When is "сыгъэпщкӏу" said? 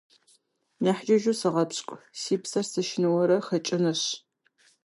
1.39-2.05